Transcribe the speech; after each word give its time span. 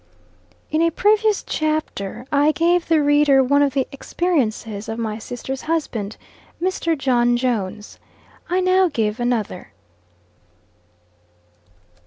IN 0.71 0.81
a 0.81 0.89
previous 0.89 1.43
chapter, 1.43 2.25
I 2.31 2.53
gave 2.53 2.87
the 2.87 3.03
reader 3.03 3.43
one 3.43 3.61
of 3.61 3.75
the 3.75 3.87
Experiences 3.91 4.89
of 4.89 4.97
my 4.97 5.19
sister's 5.19 5.61
husband, 5.61 6.17
Mr. 6.59 6.97
John 6.97 7.37
Jones. 7.37 7.99
I 8.49 8.61
now 8.61 8.87
give 8.91 9.19
another. 9.19 9.71